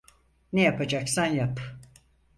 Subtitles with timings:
[0.53, 1.59] Ne yapacaksan yap.